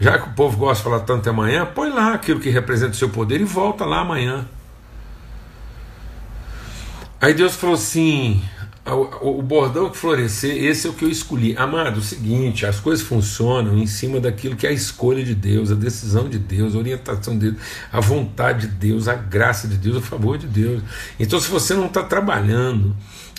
[0.00, 2.96] Já que o povo gosta de falar tanto amanhã, põe lá aquilo que representa o
[2.96, 4.46] seu poder e volta lá amanhã.
[7.20, 8.42] Aí Deus falou assim:
[8.92, 11.56] o, bordão que florescer, esse é o que eu escolhi.
[11.56, 15.72] Amado, o seguinte, as coisas funcionam em cima daquilo que é a escolha de Deus,
[15.72, 19.78] a decisão de Deus, a orientação de Deus, a vontade de Deus, a graça de
[19.78, 20.82] Deus, o favor de Deus.
[21.18, 22.94] Então, se você não está trabalhando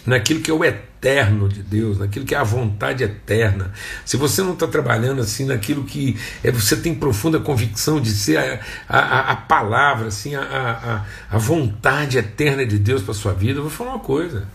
[0.05, 3.71] naquilo que é o eterno de Deus, naquilo que é a vontade eterna.
[4.05, 8.37] Se você não está trabalhando assim naquilo que é, você tem profunda convicção de ser
[8.37, 13.59] a, a, a palavra, assim, a, a, a vontade eterna de Deus para sua vida,
[13.59, 14.47] eu vou falar uma coisa.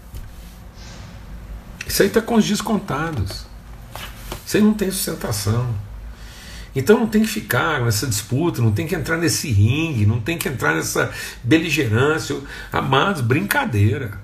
[1.90, 3.44] Isso aí está com os dias contados.
[4.46, 5.74] Isso aí não tem sustentação.
[6.74, 10.38] Então não tem que ficar nessa disputa, não tem que entrar nesse ringue, não tem
[10.38, 11.11] que entrar nessa
[11.42, 12.37] beligerância.
[12.72, 14.20] Amados, brincadeira.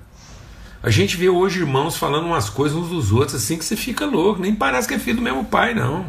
[0.81, 4.05] A gente vê hoje irmãos falando umas coisas uns dos outros assim que você fica
[4.05, 6.07] louco, nem parece que é filho do mesmo pai, não.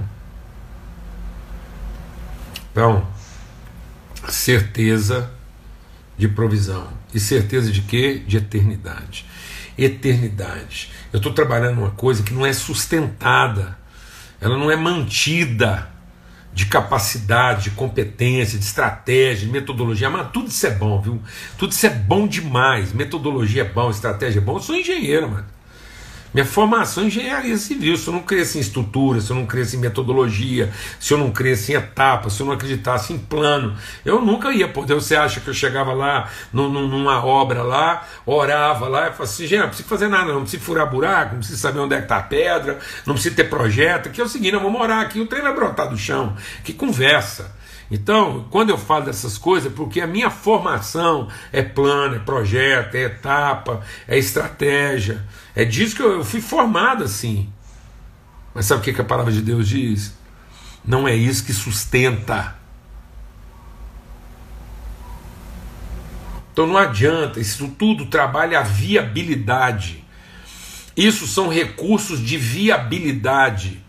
[2.71, 3.05] Então,
[4.29, 5.29] certeza
[6.17, 6.87] de provisão.
[7.13, 8.23] E certeza de quê?
[8.25, 9.27] De eternidade.
[9.77, 10.93] Eternidade.
[11.13, 13.77] Eu estou trabalhando uma coisa que não é sustentada,
[14.41, 15.89] ela não é mantida
[16.53, 21.23] de capacidade, de competência, de estratégia, de metodologia, mas tudo isso é bom, viu?
[21.57, 22.93] Tudo isso é bom demais.
[22.93, 24.57] Metodologia é bom, estratégia é bom.
[24.57, 25.47] Eu sou engenheiro, mano.
[26.33, 29.77] Minha formação em engenharia civil, se eu não cresce em estrutura, se eu não cresce
[29.77, 34.21] em metodologia, se eu não cresce em etapas, se eu não acreditasse em plano, eu
[34.21, 34.95] nunca ia poder.
[34.95, 39.61] Você acha que eu chegava lá numa obra lá, orava lá e falava assim, gente,
[39.61, 42.19] não precisa fazer nada, não, precisa furar buraco, não precisa saber onde é que está
[42.19, 45.43] a pedra, não precisa ter projeto, que é o seguinte, vou morar aqui, o trem
[45.43, 46.37] vai brotar do chão.
[46.63, 47.58] Que conversa.
[47.91, 52.95] Então, quando eu falo dessas coisas, é porque a minha formação é plano, é projeto,
[52.95, 55.25] é etapa, é estratégia.
[55.55, 57.51] É disso que eu, fui formado assim.
[58.55, 60.13] Mas sabe o que, que a palavra de Deus diz?
[60.85, 62.57] Não é isso que sustenta.
[66.53, 70.05] Então não adianta, isso tudo trabalha a viabilidade.
[70.97, 73.83] Isso são recursos de viabilidade.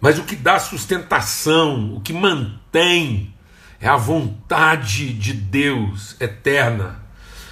[0.00, 3.34] Mas o que dá sustentação, o que mantém,
[3.80, 7.04] é a vontade de Deus eterna.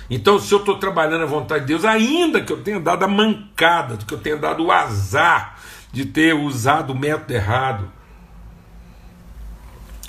[0.08, 3.08] Então, se eu estou trabalhando a vontade de Deus, ainda que eu tenha dado a
[3.08, 5.58] mancada, que eu tenha dado o azar
[5.92, 7.92] de ter usado o método errado,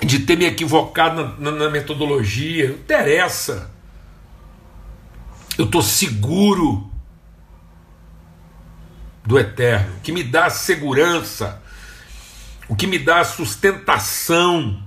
[0.04, 3.70] de ter me equivocado na, na, na metodologia, não interessa.
[5.56, 6.90] Eu estou seguro
[9.24, 11.62] do eterno, que me dá segurança,
[12.68, 14.82] o que me dá sustentação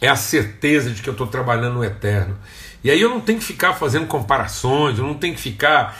[0.00, 2.38] é a certeza de que eu estou trabalhando no eterno.
[2.82, 5.98] E aí eu não tenho que ficar fazendo comparações, eu não tenho que ficar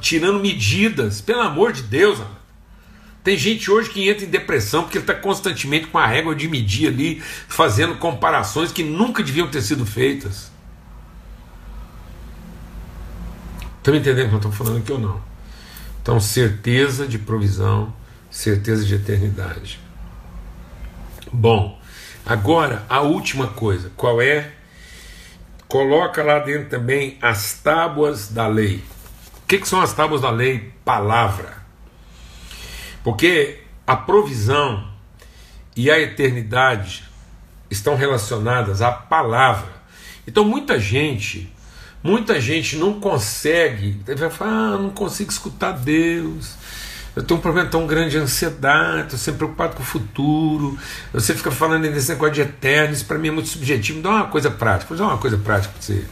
[0.00, 2.20] tirando medidas, pelo amor de Deus.
[3.24, 6.88] Tem gente hoje que entra em depressão porque está constantemente com a régua de medir
[6.88, 10.50] ali, fazendo comparações que nunca deviam ter sido feitas.
[13.78, 15.20] Estão me entendendo o que eu estou falando aqui ou não?
[16.02, 17.92] Então, certeza de provisão,
[18.30, 19.80] certeza de eternidade.
[21.32, 21.78] Bom,
[22.26, 24.52] agora a última coisa, qual é
[25.68, 28.82] coloca lá dentro também as tábuas da lei.
[29.44, 30.72] O que, que são as tábuas da lei?
[30.84, 31.62] Palavra.
[33.04, 34.90] Porque a provisão
[35.76, 37.04] e a eternidade
[37.70, 39.70] estão relacionadas à palavra.
[40.26, 41.52] Então muita gente,
[42.02, 46.56] muita gente não consegue, vai falar, ah, não consigo escutar Deus,
[47.16, 50.78] eu tenho um problema tão grande de ansiedade, estou sempre preocupado com o futuro.
[51.12, 54.00] Você fica falando nesse negócio de eterno, isso para mim é muito subjetivo.
[54.00, 56.04] Dá uma coisa prática, dar uma coisa prática para você.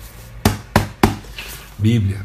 [1.79, 2.19] Bíblia,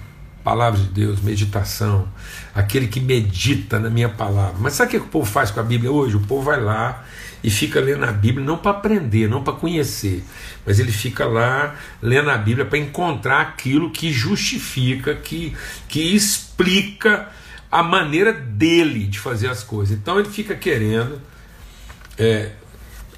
[0.43, 2.07] palavra de Deus, meditação,
[2.55, 4.55] aquele que medita na minha palavra.
[4.59, 6.15] Mas sabe o que o povo faz com a Bíblia hoje?
[6.15, 7.03] O povo vai lá
[7.43, 10.23] e fica lendo a Bíblia não para aprender, não para conhecer,
[10.65, 15.55] mas ele fica lá lendo a Bíblia para encontrar aquilo que justifica, que,
[15.87, 17.27] que explica
[17.73, 19.97] a maneira dele de fazer as coisas.
[19.97, 21.19] Então ele fica querendo
[22.19, 22.51] é,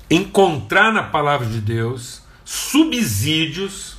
[0.09, 3.97] encontrar na palavra de Deus subsídios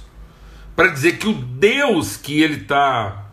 [0.75, 3.27] para dizer que o Deus que ele está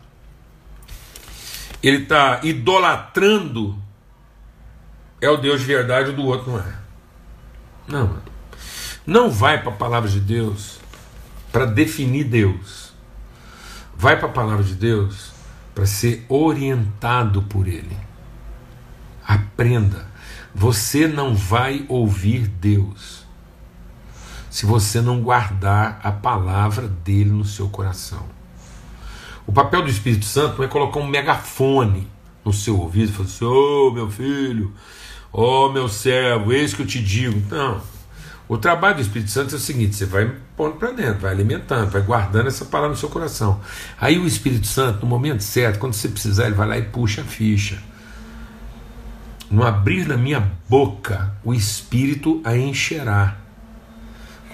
[1.81, 3.81] ele está idolatrando
[5.21, 6.75] é o Deus de verdade e do outro não é.
[7.87, 8.21] Não.
[9.07, 10.77] Não vai para a palavra de Deus
[11.53, 12.91] para definir Deus.
[13.95, 15.32] Vai para a palavra de Deus
[15.73, 17.97] para ser orientado por Ele.
[19.25, 20.07] Aprenda.
[20.53, 23.23] Você não vai ouvir Deus
[24.49, 28.23] se você não guardar a palavra dele no seu coração.
[29.47, 32.07] O papel do Espírito Santo não é colocar um megafone
[32.45, 34.71] no seu ouvido e falar assim: Ô oh, meu filho,
[35.31, 37.41] ô oh, meu servo, eis que eu te digo.
[37.49, 37.81] Não.
[38.47, 41.89] O trabalho do Espírito Santo é o seguinte: você vai pondo para dentro, vai alimentando,
[41.89, 43.61] vai guardando essa palavra no seu coração.
[43.99, 47.21] Aí o Espírito Santo, no momento certo, quando você precisar, ele vai lá e puxa
[47.21, 47.81] a ficha.
[49.49, 53.42] No abrir da minha boca, o Espírito a encherá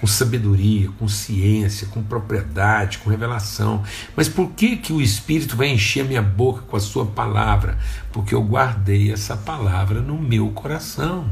[0.00, 3.82] com sabedoria, com ciência, com propriedade, com revelação.
[4.16, 7.78] Mas por que que o Espírito vai encher minha boca com a sua palavra?
[8.10, 11.28] Porque eu guardei essa palavra no meu coração.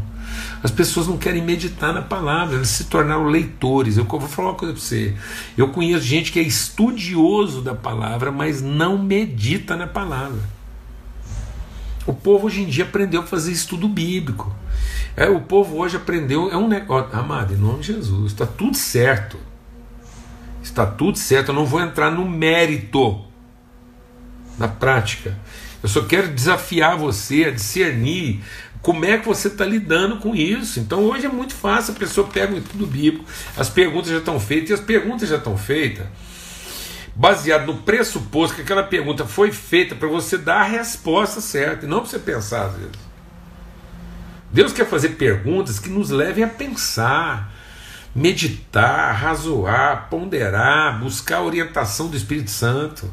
[0.62, 3.96] As pessoas não querem meditar na palavra, elas se tornaram leitores.
[3.96, 5.14] Eu vou falar uma coisa para você.
[5.57, 10.40] Eu conheço gente que é estudioso da palavra, mas não medita na palavra.
[12.07, 14.54] O povo hoje em dia aprendeu a fazer estudo bíblico.
[15.18, 18.76] É, o povo hoje aprendeu, é um negócio, amado, em nome de Jesus, está tudo
[18.76, 19.37] certo.
[20.62, 23.20] Está tudo certo, eu não vou entrar no mérito,
[24.57, 25.37] na prática.
[25.83, 28.44] Eu só quero desafiar você a discernir
[28.81, 30.78] como é que você está lidando com isso?
[30.78, 33.24] Então hoje é muito fácil, a pessoa pega o estudo bíblico,
[33.57, 36.07] as perguntas já estão feitas, e as perguntas já estão feitas.
[37.12, 41.88] baseado no pressuposto que aquela pergunta foi feita para você dar a resposta certa e
[41.88, 43.07] não para você pensar às vezes.
[44.50, 47.52] Deus quer fazer perguntas que nos levem a pensar,
[48.14, 53.12] meditar, razoar, ponderar, buscar a orientação do Espírito Santo.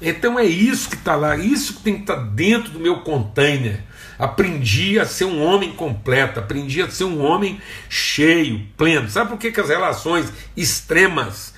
[0.00, 3.00] Então é isso que está lá, isso que tem que estar tá dentro do meu
[3.00, 3.82] container.
[4.18, 9.08] Aprendi a ser um homem completo, aprendi a ser um homem cheio, pleno.
[9.10, 11.54] Sabe por que, que as relações extremas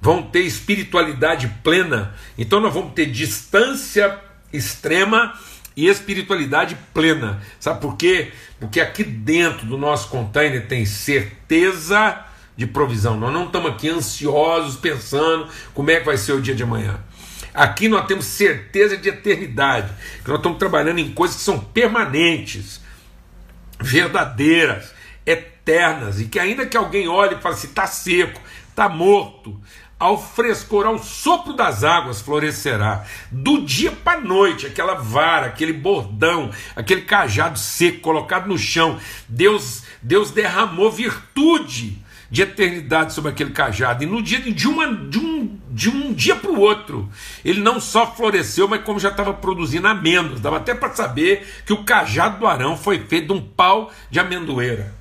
[0.00, 2.14] vão ter espiritualidade plena?
[2.36, 4.18] Então nós vamos ter distância
[4.52, 5.34] extrema
[5.76, 7.40] e espiritualidade plena.
[7.58, 8.32] Sabe por quê?
[8.60, 12.24] Porque aqui dentro do nosso container tem certeza
[12.56, 13.16] de provisão.
[13.16, 17.00] Nós não estamos aqui ansiosos pensando como é que vai ser o dia de amanhã.
[17.54, 22.80] Aqui nós temos certeza de eternidade, que nós estamos trabalhando em coisas que são permanentes,
[23.78, 24.92] verdadeiras,
[25.26, 29.60] eternas, e que ainda que alguém olhe e fale assim, está seco, está morto,
[30.02, 33.04] ao frescor, ao sopro das águas florescerá.
[33.30, 38.98] Do dia para a noite, aquela vara, aquele bordão, aquele cajado seco colocado no chão,
[39.28, 44.02] Deus, Deus derramou virtude de eternidade sobre aquele cajado.
[44.02, 47.08] E no dia de, uma, de, um, de um dia para o outro,
[47.44, 50.40] ele não só floresceu, mas como já estava produzindo amêndoas.
[50.40, 54.18] Dava até para saber que o cajado do Arão foi feito de um pau de
[54.18, 54.92] amendoeira.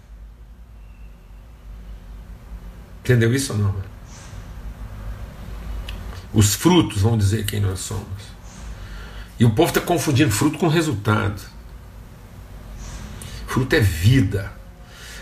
[3.04, 3.91] Entendeu isso ou não?
[6.34, 8.32] Os frutos vão dizer quem nós somos.
[9.40, 11.42] E o povo está confundindo fruto com resultado.
[13.48, 14.52] Fruto é vida.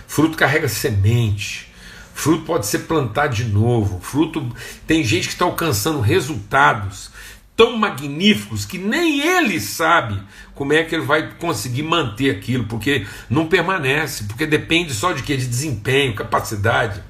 [0.08, 1.72] Fruto carrega semente.
[2.13, 4.00] Fruto pode ser plantado de novo.
[4.02, 4.54] Fruto
[4.86, 7.10] tem gente que está alcançando resultados
[7.56, 10.22] tão magníficos que nem ele sabe
[10.56, 15.24] como é que ele vai conseguir manter aquilo, porque não permanece, porque depende só de
[15.24, 15.36] quê?
[15.36, 17.04] De desempenho, capacidade.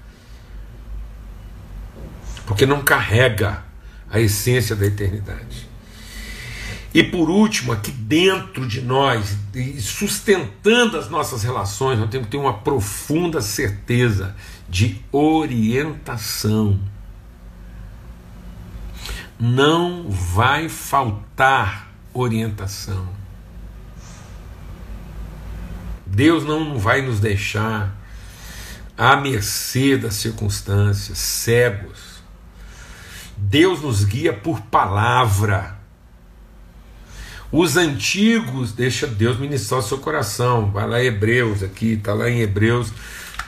[2.47, 3.63] Porque não carrega
[4.11, 5.69] a essência da eternidade.
[6.93, 9.37] E por último, aqui dentro de nós,
[9.79, 14.35] sustentando as nossas relações, nós temos que ter uma profunda certeza
[14.67, 16.79] de orientação.
[19.39, 23.07] Não vai faltar orientação.
[26.05, 27.95] Deus não vai nos deixar
[28.97, 32.08] à mercê das circunstâncias, cegos
[33.41, 35.77] Deus nos guia por palavra.
[37.51, 40.69] Os antigos, deixa Deus ministrar o seu coração.
[40.71, 42.93] Vai lá em Hebreus aqui, está lá em Hebreus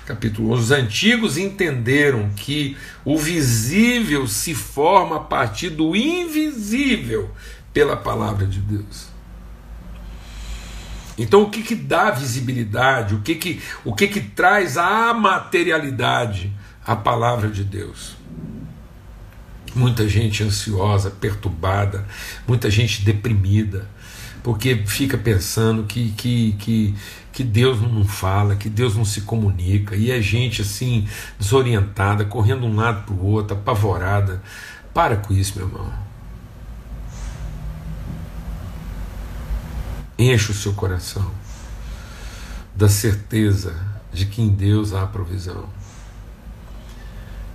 [0.05, 0.61] capítulo 11.
[0.61, 7.31] Os antigos entenderam que o visível se forma a partir do invisível
[7.73, 9.07] pela palavra de Deus.
[11.17, 13.13] Então, o que, que dá visibilidade?
[13.13, 16.51] O que, que, o que, que traz a materialidade?
[16.83, 18.20] A palavra de Deus.
[19.73, 22.05] Muita gente ansiosa, perturbada,
[22.47, 23.87] muita gente deprimida,
[24.43, 26.95] porque fica pensando que, que, que,
[27.31, 31.07] que Deus não fala, que Deus não se comunica, e é gente assim,
[31.39, 34.41] desorientada, correndo um lado para o outro, apavorada.
[34.93, 35.93] Para com isso, meu irmão.
[40.17, 41.31] Enche o seu coração
[42.75, 43.75] da certeza
[44.11, 45.69] de que em Deus há provisão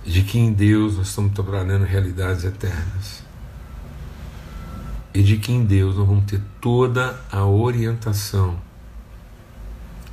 [0.07, 3.21] de que em Deus nós estamos trabalhando realidades eternas.
[5.13, 8.57] E de que em Deus nós vamos ter toda a orientação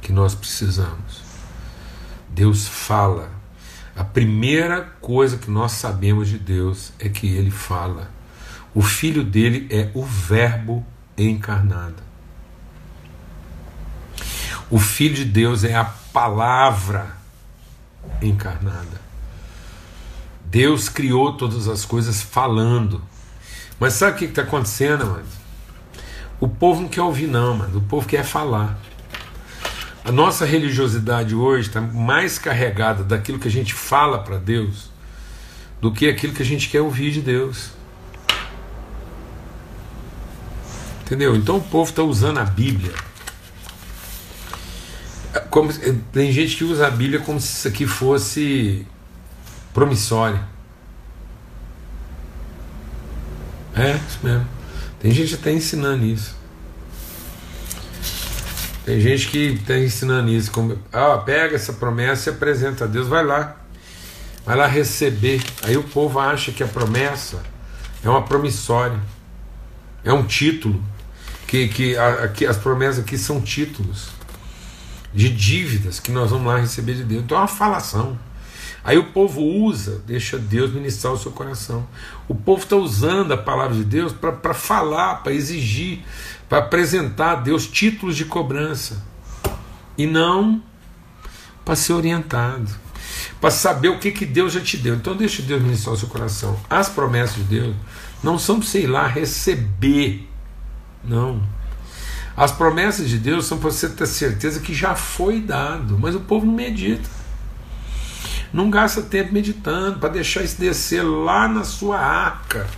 [0.02, 1.22] que nós precisamos.
[2.28, 3.30] Deus fala.
[3.94, 8.10] A primeira coisa que nós sabemos de Deus é que Ele fala.
[8.74, 10.84] O Filho dele é o Verbo
[11.16, 12.02] encarnado.
[14.68, 17.16] O Filho de Deus é a palavra
[18.20, 19.03] encarnada.
[20.54, 23.02] Deus criou todas as coisas falando.
[23.80, 25.26] Mas sabe o que está acontecendo, mano?
[26.38, 27.78] O povo não quer ouvir, não, mano.
[27.78, 28.78] O povo quer falar.
[30.04, 34.92] A nossa religiosidade hoje está mais carregada daquilo que a gente fala para Deus
[35.80, 37.70] do que aquilo que a gente quer ouvir de Deus.
[41.02, 41.34] Entendeu?
[41.34, 42.94] Então o povo está usando a Bíblia.
[45.50, 45.72] Como,
[46.12, 48.86] tem gente que usa a Bíblia como se isso aqui fosse
[49.74, 50.40] promissória.
[53.76, 54.46] É, isso mesmo.
[55.00, 56.34] Tem gente até ensinando isso.
[58.86, 60.50] Tem gente que está ensinando isso.
[60.50, 63.56] Como, ah, pega essa promessa e apresenta a Deus, vai lá.
[64.46, 65.42] Vai lá receber.
[65.62, 67.42] Aí o povo acha que a promessa
[68.02, 68.98] é uma promissória.
[70.04, 70.82] É um título.
[71.46, 74.08] Que, que, a, que as promessas aqui são títulos
[75.12, 77.22] de dívidas que nós vamos lá receber de Deus.
[77.22, 78.18] Então é uma falação.
[78.84, 81.86] Aí o povo usa, deixa Deus ministrar o seu coração.
[82.28, 86.00] O povo está usando a palavra de Deus para falar, para exigir,
[86.50, 89.02] para apresentar a Deus títulos de cobrança.
[89.96, 90.62] E não
[91.64, 92.70] para ser orientado,
[93.40, 94.96] para saber o que, que Deus já te deu.
[94.96, 96.60] Então deixa Deus ministrar o seu coração.
[96.68, 97.74] As promessas de Deus
[98.22, 100.28] não são para você ir lá receber.
[101.02, 101.42] Não.
[102.36, 106.20] As promessas de Deus são para você ter certeza que já foi dado, mas o
[106.20, 107.23] povo não medita.
[108.54, 112.68] Não gasta tempo meditando para deixar isso descer lá na sua arca,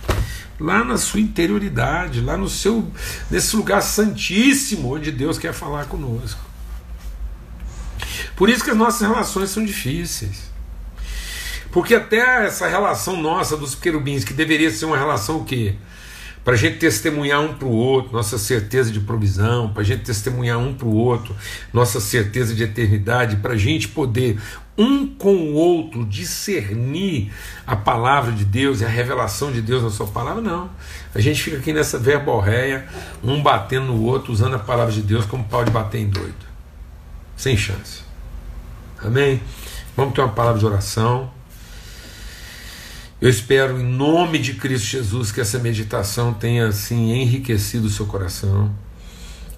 [0.59, 2.91] lá na sua interioridade, lá no seu
[3.29, 6.41] nesse lugar santíssimo onde Deus quer falar conosco.
[8.35, 10.49] Por isso que as nossas relações são difíceis.
[11.71, 15.75] Porque até essa relação nossa dos querubins, que deveria ser uma relação o quê?
[16.47, 20.03] para a gente testemunhar um para o outro nossa certeza de provisão, para a gente
[20.03, 21.35] testemunhar um para o outro
[21.73, 24.39] nossa certeza de eternidade, para a gente poder
[24.77, 27.31] um com o outro discernir
[27.65, 30.69] a palavra de Deus e a revelação de Deus na sua palavra, não.
[31.15, 32.87] A gente fica aqui nessa verborréia,
[33.23, 36.45] um batendo no outro, usando a palavra de Deus como pau de bater em doido.
[37.35, 38.01] Sem chance.
[39.03, 39.41] Amém?
[39.95, 41.31] Vamos ter uma palavra de oração.
[43.19, 48.05] Eu espero, em nome de Cristo Jesus, que essa meditação tenha assim enriquecido o seu
[48.05, 48.71] coração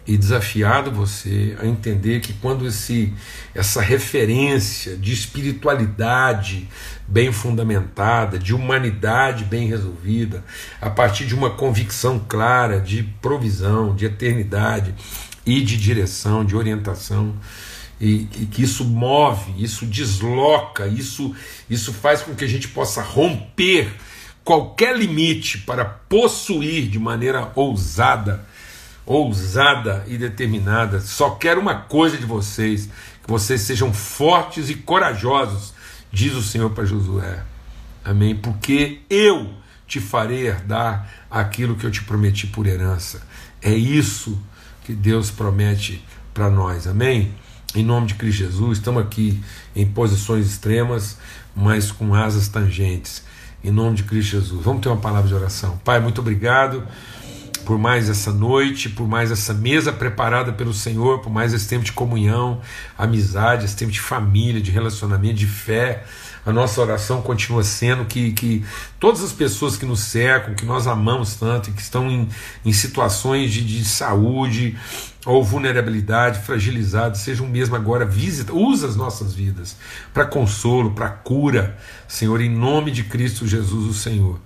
[0.10, 3.14] e desafiado você a entender que quando esse,
[3.54, 6.68] essa referência de espiritualidade
[7.08, 10.44] bem fundamentada, de humanidade bem resolvida,
[10.82, 14.96] a partir de uma convicção clara de provisão, de eternidade
[15.46, 17.36] e de direção, de orientação,
[18.02, 21.36] e, e, que isso move, isso desloca, isso,
[21.70, 23.94] isso faz com que a gente possa romper
[24.44, 28.44] qualquer limite para possuir de maneira ousada,
[29.10, 31.02] ousada e determinada.
[31.02, 32.88] Só quero uma coisa de vocês:
[33.24, 35.74] que vocês sejam fortes e corajosos,
[36.12, 37.44] diz o Senhor para Josué.
[38.06, 38.36] Amém?
[38.36, 39.50] Porque eu
[39.88, 43.28] te farei herdar aquilo que eu te prometi por herança.
[43.62, 44.40] É isso
[44.84, 46.86] que Deus promete para nós.
[46.86, 47.34] Amém?
[47.74, 49.44] Em nome de Cristo Jesus, estamos aqui
[49.76, 51.18] em posições extremas,
[51.56, 53.24] mas com asas tangentes.
[53.64, 54.64] Em nome de Cristo Jesus.
[54.64, 55.80] Vamos ter uma palavra de oração.
[55.84, 56.88] Pai, muito obrigado
[57.70, 61.86] por mais essa noite, por mais essa mesa preparada pelo Senhor, por mais esse tempo
[61.86, 62.62] de comunhão,
[62.98, 66.04] amizade, esse tempo de família, de relacionamento, de fé.
[66.44, 68.66] A nossa oração continua sendo que, que
[69.00, 72.28] todas as pessoas que nos cercam, que nós amamos tanto e que estão em,
[72.66, 74.76] em situações de, de saúde,
[75.24, 79.78] ou vulnerabilidade, fragilizado, sejam mesmo agora visita, usa as nossas vidas
[80.12, 84.40] para consolo, para cura, Senhor, em nome de Cristo Jesus, o Senhor.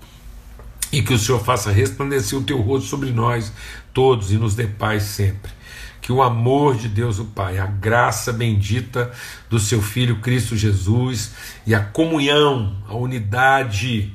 [0.94, 3.52] E que o Senhor faça resplandecer o teu rosto sobre nós
[3.92, 5.52] todos e nos dê paz sempre.
[6.00, 9.12] Que o amor de Deus, o Pai, a graça bendita
[9.50, 11.32] do seu Filho Cristo Jesus
[11.66, 14.14] e a comunhão, a unidade,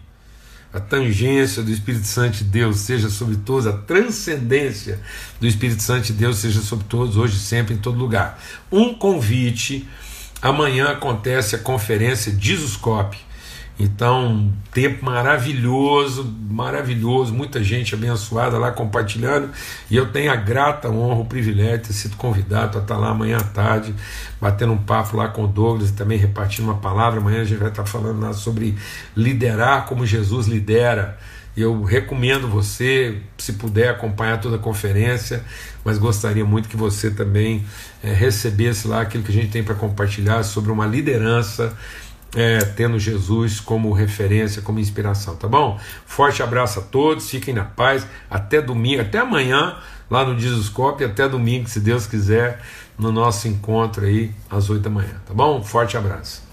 [0.73, 5.01] a tangência do Espírito Santo de Deus seja sobre todos, a transcendência
[5.41, 8.41] do Espírito Santo de Deus seja sobre todos, hoje, sempre, em todo lugar.
[8.71, 9.89] Um convite:
[10.41, 13.19] amanhã acontece a conferência Disuscope
[13.79, 19.51] então, tempo maravilhoso, maravilhoso, muita gente abençoada lá compartilhando.
[19.89, 23.11] E eu tenho a grata honra, o privilégio de ter sido convidado para estar lá
[23.11, 23.95] amanhã à tarde,
[24.41, 27.21] batendo um papo lá com o Douglas e também repartindo uma palavra.
[27.21, 28.77] Amanhã a gente vai estar falando lá sobre
[29.17, 31.17] liderar como Jesus lidera.
[31.57, 35.45] Eu recomendo você, se puder, acompanhar toda a conferência,
[35.85, 37.65] mas gostaria muito que você também
[38.03, 41.77] é, recebesse lá aquilo que a gente tem para compartilhar sobre uma liderança
[42.37, 45.79] é, tendo Jesus como referência, como inspiração, tá bom?
[46.07, 49.77] Forte abraço a todos, fiquem na paz, até domingo, até amanhã,
[50.11, 52.61] lá no Dizoscope, até domingo, se Deus quiser,
[52.99, 55.63] no nosso encontro aí às 8 da manhã, tá bom?
[55.63, 56.48] Forte abraço.